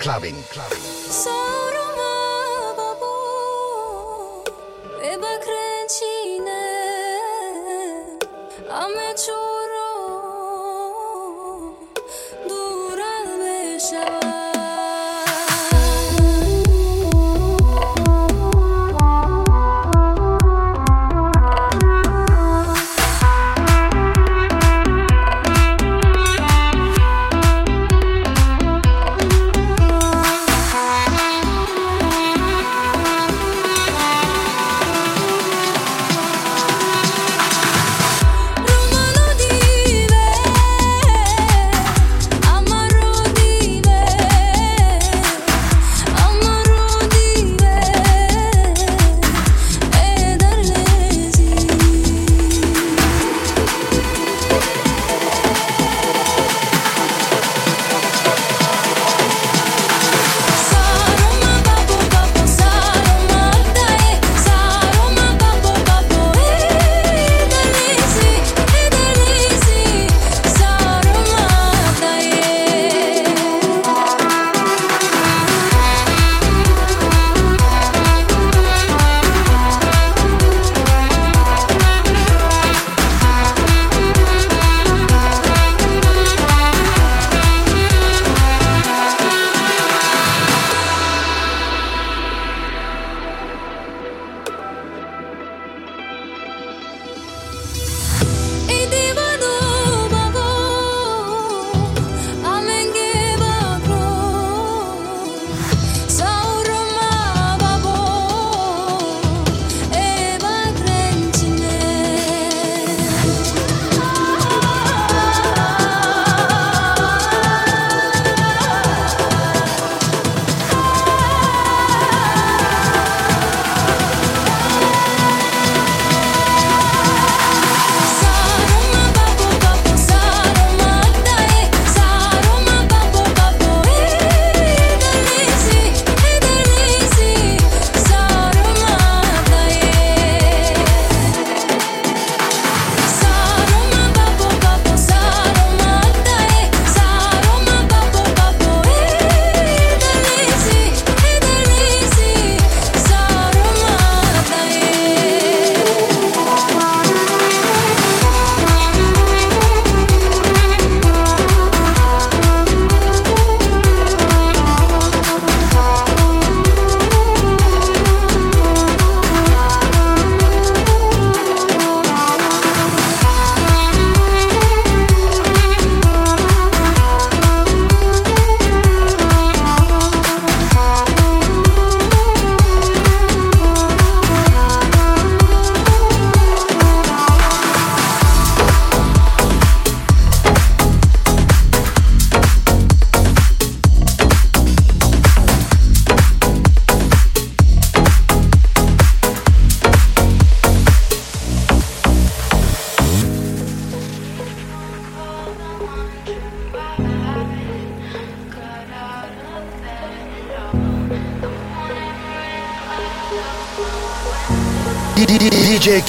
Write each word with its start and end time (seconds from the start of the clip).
Clubbing. 0.00 0.42
Clubbing. 0.44 0.89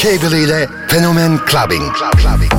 Cable 0.02 0.42
ile 0.42 0.68
Fenomen 0.88 1.40
Clubbing. 1.46 1.92
Club, 1.94 2.16
clubbing. 2.16 2.51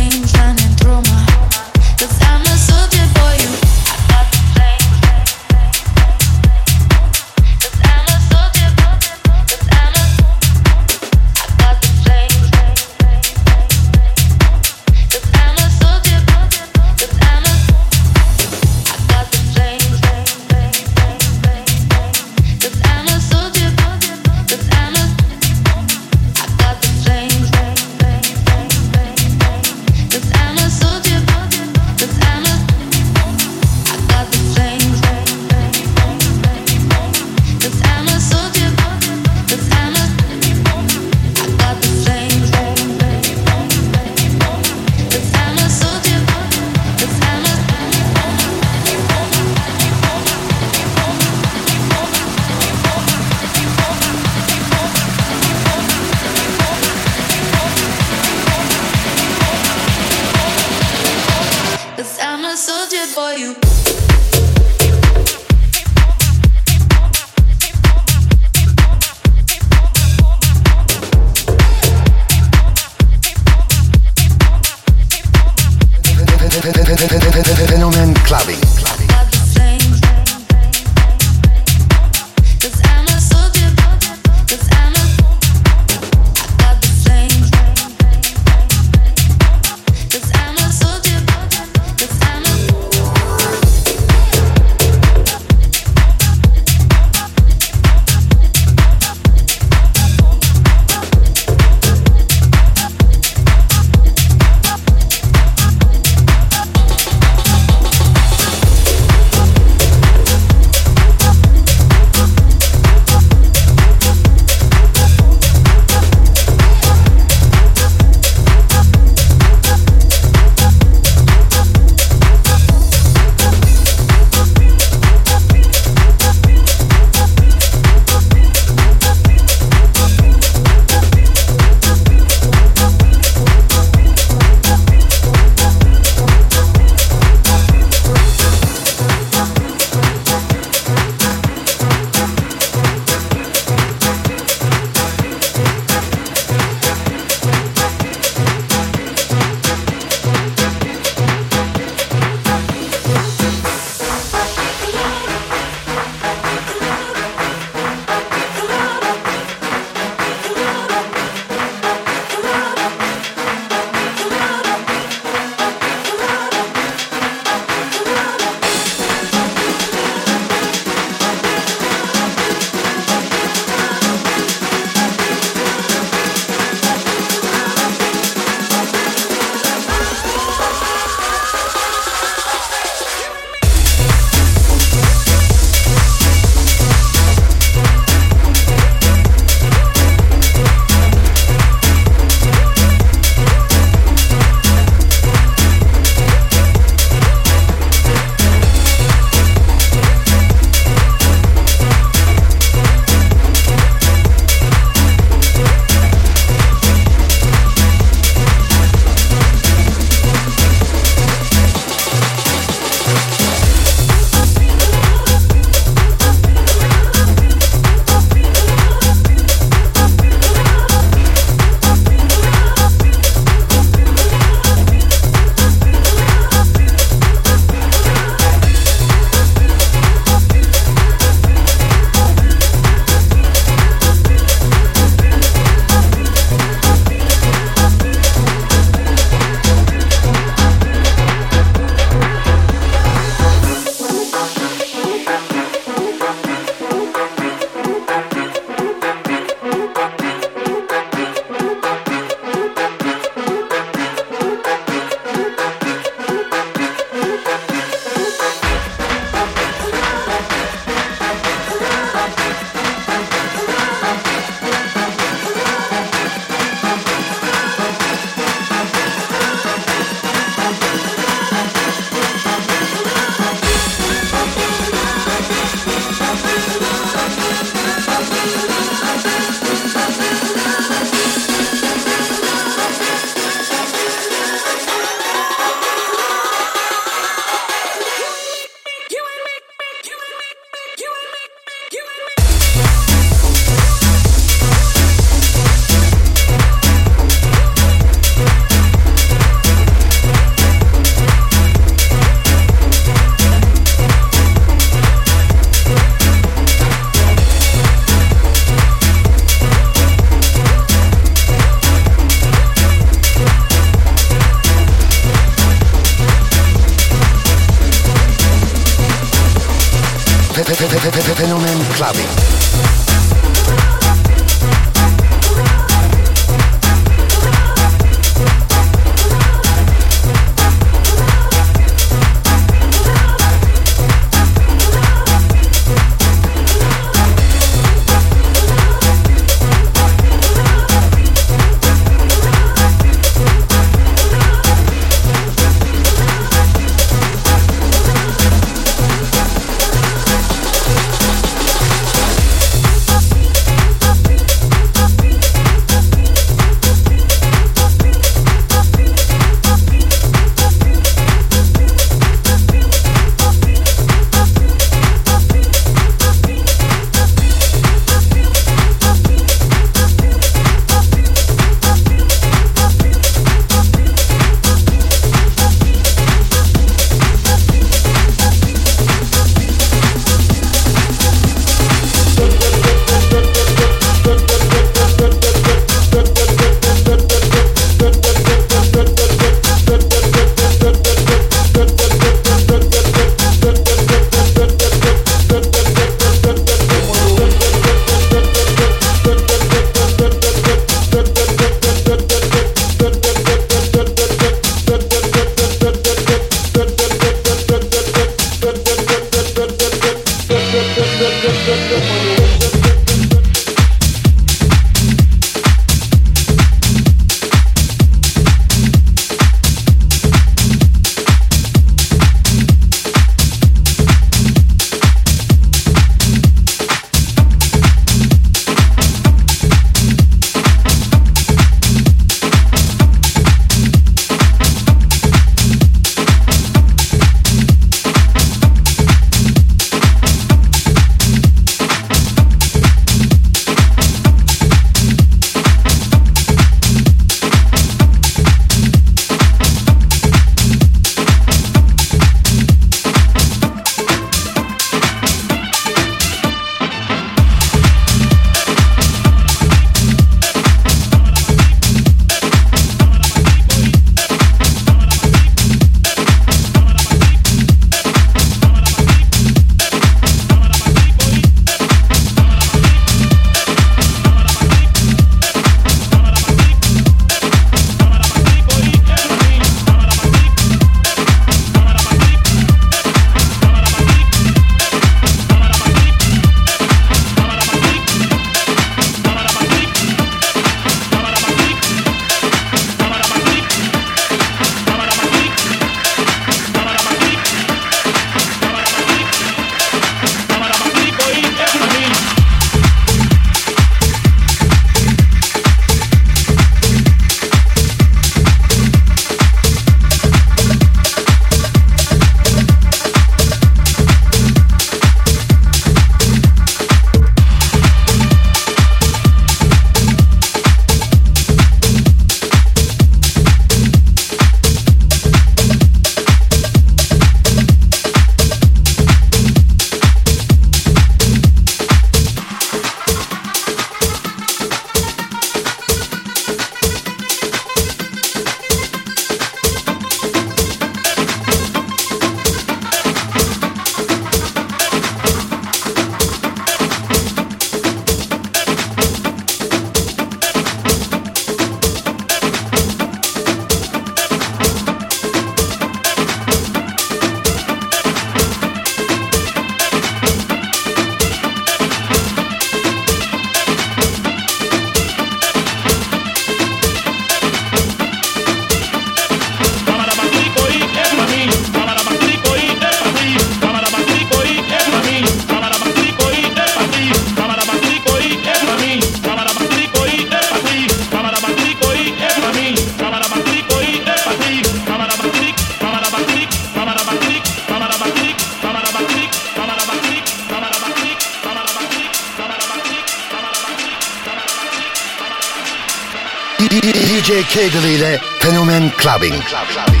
DJ 597.21 597.43
Cable 597.45 597.93
ile 597.93 598.19
Fenomen 598.39 598.91
Clubbing. 598.97 599.43
Clubbing. 599.43 600.00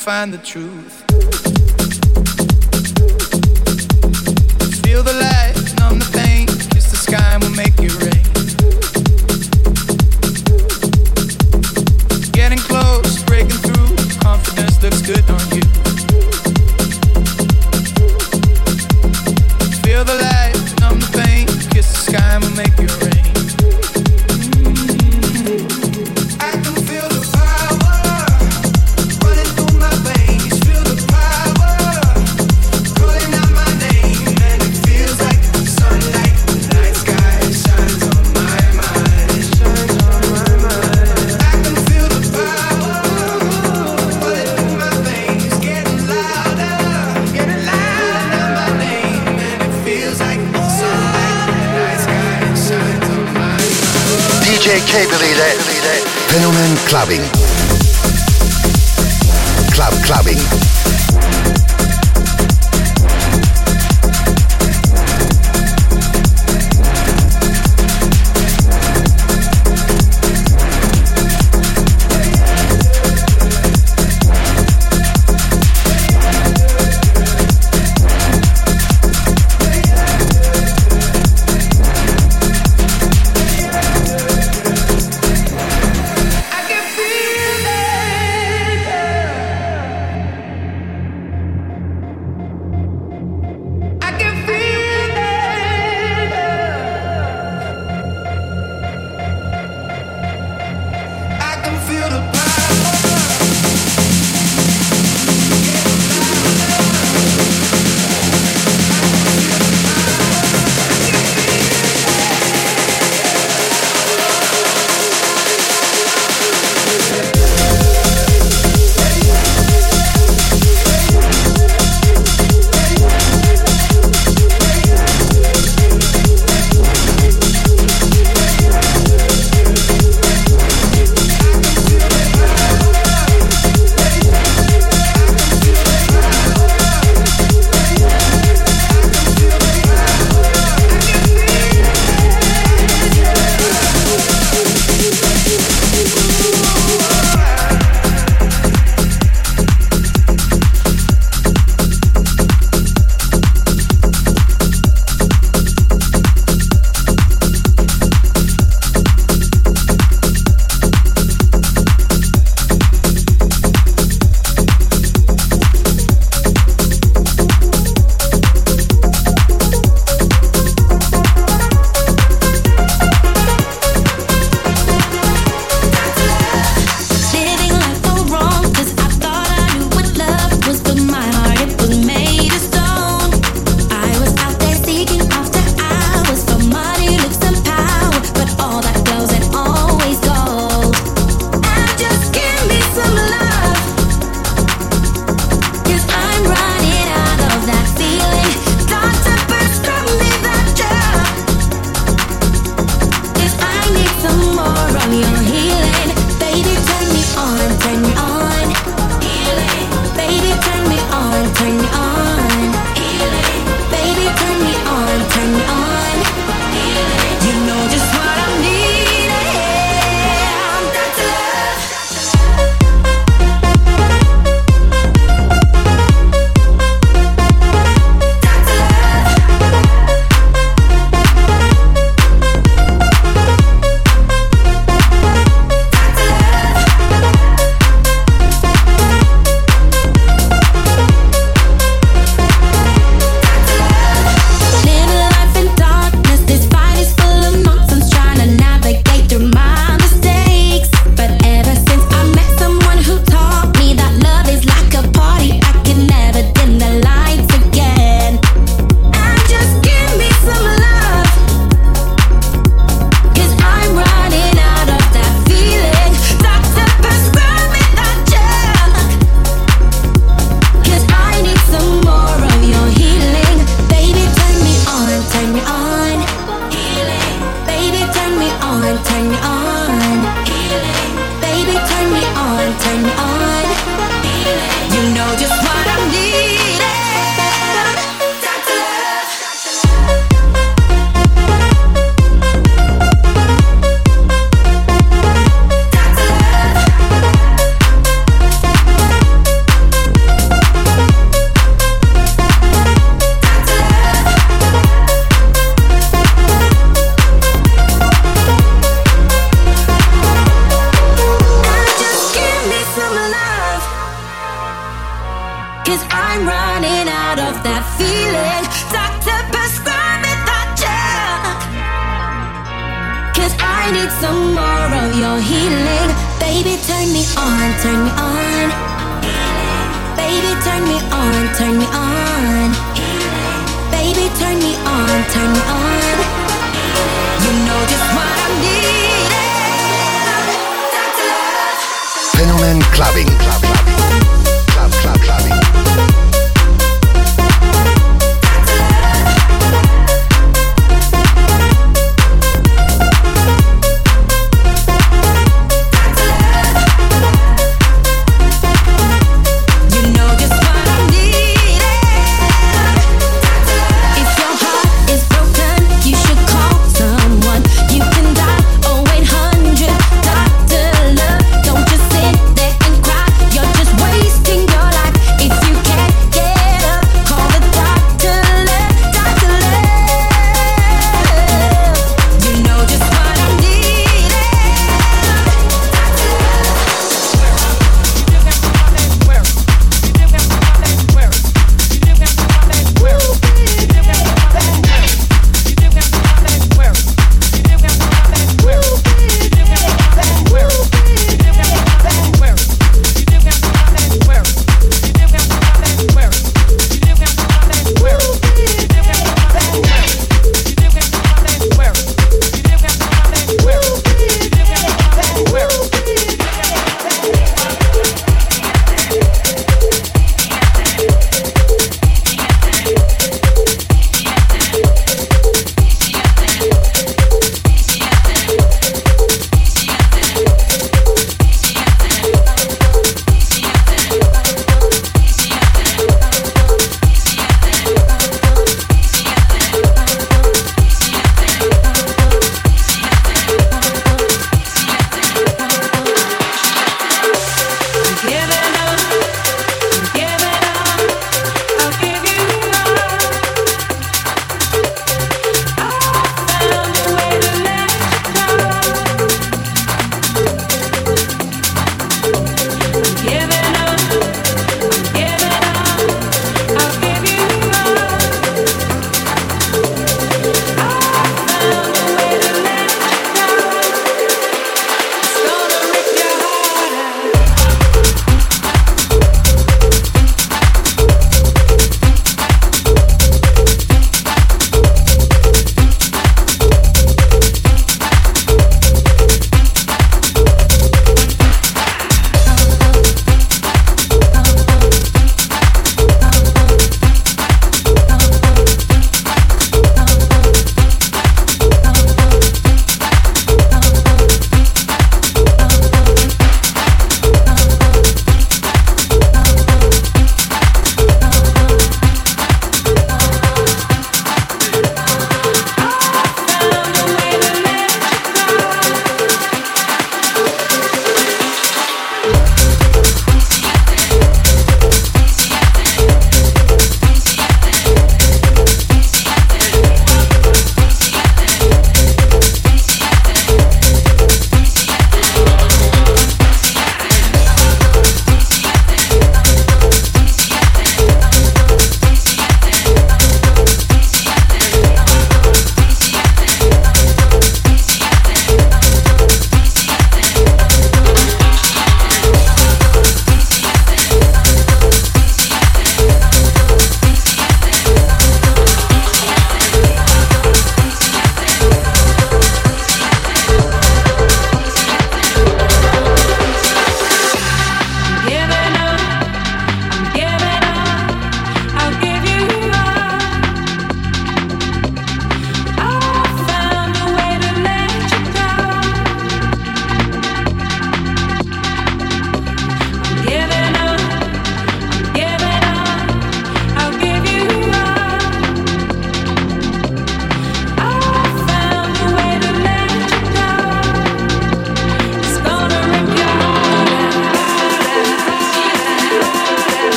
find 0.00 0.32
the 0.32 0.38
truth. 0.38 0.79
can't 54.78 55.10
believe 55.10 55.36
that. 55.36 55.58
Fenomen 56.30 56.76
clubbing. 56.86 57.26
Club 59.74 59.92
clubbing. 60.04 60.79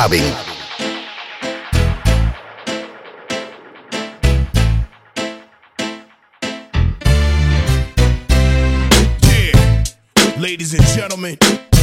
Clubbing. 0.00 0.22
Yeah, 9.20 9.84
ladies 10.38 10.72
and 10.72 10.82
gentlemen, 10.86 11.36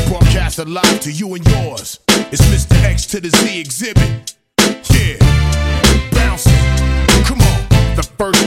broadcast 0.07 0.57
live 0.57 0.99
to 1.01 1.11
you 1.11 1.35
and 1.35 1.47
yours. 1.47 1.99
It's 2.31 2.41
Mr. 2.47 2.83
X 2.83 3.05
to 3.05 3.21
the 3.21 3.29
Z 3.29 3.63
Xzibit. 3.65 4.33
Yeah, 4.95 6.09
bouncing. 6.09 6.53
Come 7.23 7.41
on. 7.41 7.95
The 7.95 8.09
first 8.17 8.46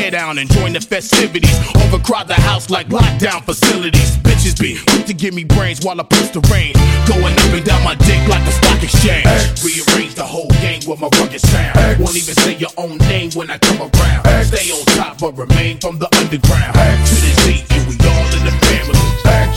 hair 0.01 0.11
down 0.11 0.37
and 0.39 0.49
join 0.51 0.73
the 0.73 0.81
festivities. 0.81 1.57
Overcrowd 1.75 2.27
the 2.27 2.33
house 2.33 2.69
like 2.69 2.87
lockdown 2.87 3.43
facilities. 3.43 4.17
Bitches 4.17 4.59
be 4.59 4.77
quick 4.89 5.05
to 5.05 5.13
give 5.13 5.33
me 5.33 5.43
brains 5.43 5.85
while 5.85 5.99
I 5.99 6.03
push 6.03 6.29
the 6.29 6.41
rain. 6.49 6.73
Going 7.05 7.33
up 7.37 7.53
and 7.53 7.63
down 7.63 7.83
my 7.83 7.95
dick 7.95 8.21
like 8.27 8.41
a 8.47 8.51
stock 8.51 8.81
exchange. 8.81 9.25
Rearrange 9.61 10.15
the 10.15 10.25
whole 10.25 10.49
game 10.65 10.81
with 10.87 10.99
my 10.99 11.09
rugged 11.19 11.41
sound. 11.41 11.99
Won't 11.99 12.17
even 12.17 12.35
say 12.35 12.55
your 12.57 12.73
own 12.77 12.97
name 13.09 13.31
when 13.31 13.51
I 13.51 13.57
come 13.59 13.81
around. 13.81 14.25
Stay 14.45 14.71
on 14.71 14.83
top 14.97 15.19
but 15.19 15.37
remain 15.37 15.77
from 15.77 15.99
the 15.99 16.09
underground. 16.17 16.73
To 16.73 17.15
the 17.21 17.31
Z, 17.45 17.65
and 17.69 17.83
we 17.85 17.95
all 18.01 18.27
in 18.37 18.43
the 18.49 18.55
family. 18.65 18.97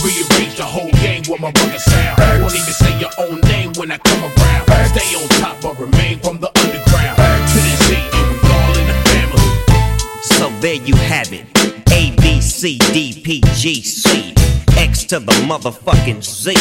Rearrange 0.04 0.56
the 0.56 0.68
whole 0.68 0.92
game 1.00 1.22
with 1.28 1.40
my 1.40 1.48
rugged 1.48 1.80
sound. 1.80 2.42
Won't 2.42 2.54
even 2.54 2.74
say 2.74 2.92
your 3.00 3.14
own 3.18 3.40
name 3.48 3.72
when 3.80 3.90
I 3.90 3.98
come 3.98 4.22
around. 4.28 4.64
Stay 4.92 5.08
on 5.16 5.28
top 5.40 5.56
but 5.62 5.78
remain 5.80 6.20
from 6.20 6.38
the 6.38 6.50
there 10.64 10.82
you 10.86 10.96
have 10.96 11.30
it. 11.30 11.44
A 11.92 12.16
B 12.22 12.40
C 12.40 12.78
D 12.78 13.20
P 13.22 13.42
G 13.52 13.82
C 13.82 14.32
X 14.78 15.04
to 15.04 15.18
the 15.20 15.32
motherfucking 15.44 16.24
Z. 16.24 16.54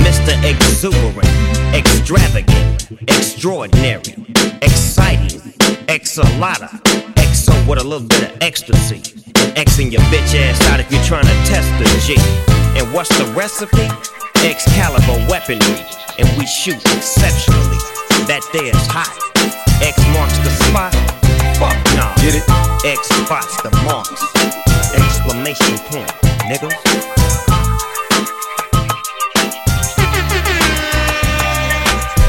Mr. 0.00 0.32
Exuberant, 0.42 1.28
extravagant, 1.74 2.88
extraordinary, 3.02 4.14
exciting, 4.62 5.40
exalata, 5.92 6.70
exo 7.20 7.52
with 7.68 7.78
a 7.80 7.84
little 7.84 8.08
bit 8.08 8.32
of 8.32 8.38
ecstasy. 8.40 9.00
Xing 9.60 9.92
your 9.92 10.00
bitch 10.08 10.34
ass 10.40 10.66
out 10.68 10.80
if 10.80 10.90
you're 10.90 11.04
trying 11.04 11.26
to 11.26 11.36
test 11.44 11.68
the 11.78 11.84
G. 12.06 12.16
And 12.80 12.90
what's 12.94 13.10
the 13.18 13.26
recipe? 13.34 13.88
Excalibur 14.42 15.20
weaponry, 15.28 15.84
and 16.18 16.26
we 16.38 16.46
shoot 16.46 16.80
exceptionally. 16.96 17.76
That 18.24 18.40
there's 18.54 18.86
hot. 18.88 19.12
X 19.82 20.00
marks 20.14 20.38
the 20.38 20.50
spot. 20.64 21.23
Fuck 21.58 21.76
nah. 21.94 22.14
Get 22.16 22.34
it? 22.34 22.44
X 22.84 23.08
spots 23.08 23.56
the 23.62 23.70
marks. 23.84 24.22
Exclamation 24.94 25.78
point, 25.88 26.10
niggas. 26.50 26.74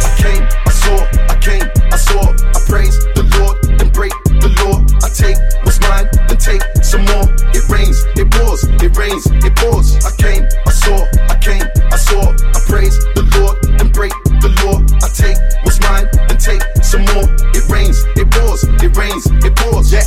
I 0.04 0.10
came, 0.18 0.44
I 0.66 0.72
saw, 0.72 0.98
I 1.30 1.36
came, 1.42 1.68
I 1.92 1.98
saw, 1.98 2.22
I 2.24 2.60
praise 2.68 2.98
the 3.16 3.24
Lord, 3.38 3.62
then 3.80 3.90
break 3.90 4.14
the 4.42 4.50
law. 4.62 4.80
I 5.04 5.10
take 5.10 5.38
what's 5.64 5.80
mine, 5.82 6.08
then 6.28 6.38
take 6.38 6.62
some 6.84 7.06
more. 7.06 7.26
It 7.54 7.68
rains, 7.70 8.06
it 8.16 8.30
pours, 8.32 8.64
it 8.64 8.96
rains, 8.96 9.26
it 9.44 9.56
pours. 9.56 9.98
I 10.06 10.12
came, 10.16 10.48
I 10.66 10.72
saw, 10.72 11.06
I 11.30 11.36
came, 11.42 11.68
I 11.92 11.98
saw, 11.98 12.32
I 12.32 12.60
praise 12.66 12.98
the 13.16 13.24
Lord, 13.38 13.58
then 13.78 13.90
break 13.92 14.14
the 14.42 14.50
law. 14.64 14.82
I 15.04 15.10
take 15.10 15.38
rains, 18.96 19.26
it 19.44 19.56
pours. 19.56 19.92
Yeah, 19.92 20.02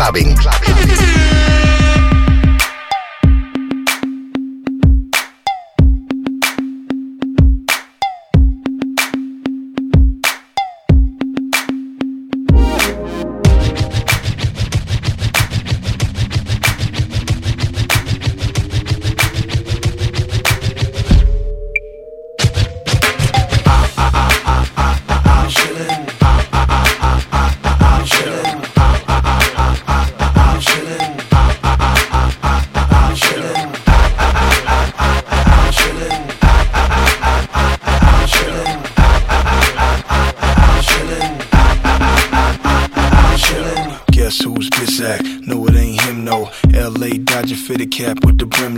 clubbing. 0.00 0.34
clubbing. 0.34 0.69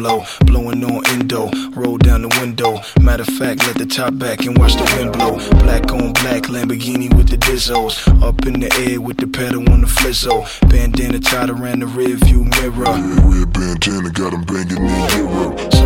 Low. 0.02 0.24
Blowing 0.46 0.84
on 0.84 1.06
endo, 1.08 1.50
roll 1.74 1.98
down 1.98 2.22
the 2.22 2.28
window. 2.40 2.80
Matter 3.00 3.22
of 3.22 3.28
fact, 3.28 3.66
let 3.66 3.76
the 3.78 3.86
top 3.86 4.18
back 4.18 4.44
and 4.44 4.58
watch 4.58 4.74
the 4.74 4.84
wind 4.96 5.12
blow. 5.12 5.36
Black 5.60 5.90
on 5.92 6.12
black, 6.14 6.44
Lamborghini 6.44 7.14
with 7.16 7.28
the 7.28 7.36
Dizzos. 7.36 7.96
Up 8.22 8.44
in 8.46 8.60
the 8.60 8.72
air 8.86 9.00
with 9.00 9.18
the 9.18 9.26
pedal 9.26 9.68
on 9.72 9.82
the 9.82 9.86
flizzo. 9.86 10.44
Bandana 10.68 11.20
tied 11.20 11.50
around 11.50 11.80
the 11.80 11.86
rear 11.86 12.16
view 12.16 12.44
mirror. 12.44 12.94
Red 13.28 13.52
bandana 13.52 14.10
got 14.10 14.32
banging 14.46 14.84
in 14.84 15.08
Europe. 15.18 15.81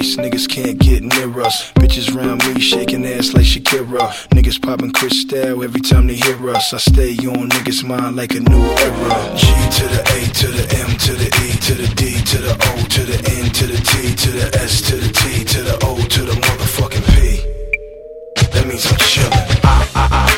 Waist, 0.00 0.18
niggas 0.18 0.48
can't 0.48 0.78
get 0.78 1.02
near 1.02 1.42
us. 1.42 1.72
Bitches 1.72 2.14
round 2.14 2.42
me 2.46 2.58
shaking 2.58 3.04
ass 3.04 3.34
like 3.34 3.44
Shakira. 3.44 4.00
Niggas 4.30 4.60
popping 4.62 4.92
crystal 4.92 5.62
every 5.62 5.80
time 5.82 6.06
they 6.06 6.14
hear 6.14 6.50
us. 6.50 6.72
I 6.72 6.78
stay 6.78 7.12
on 7.28 7.50
niggas' 7.50 7.84
mind 7.84 8.16
like 8.16 8.32
a 8.34 8.40
new 8.40 8.64
era. 8.86 9.36
G 9.36 9.44
to 9.76 9.84
the 9.92 10.02
A 10.16 10.20
to 10.40 10.46
the 10.56 10.64
M 10.88 10.90
to 11.04 11.12
the 11.12 11.28
E 11.44 11.48
to 11.66 11.74
the 11.74 11.94
D 11.96 12.18
to 12.30 12.38
the 12.38 12.52
O 12.52 12.88
to 12.94 13.02
the 13.04 13.18
N 13.40 13.52
to 13.52 13.66
the 13.66 13.76
T 13.76 14.14
to 14.14 14.30
the 14.30 14.58
S 14.62 14.80
to 14.88 14.96
the 14.96 15.12
T 15.12 15.44
to 15.44 15.62
the 15.64 15.76
O 15.84 15.96
to 15.96 16.22
the 16.24 16.32
motherfucking 16.32 17.04
P. 17.12 17.44
That 18.52 18.66
means 18.66 18.86
I'm 18.86 18.96
chillin'. 18.96 19.60
Ah, 19.64 19.90
ah, 19.94 20.08
ah, 20.12 20.29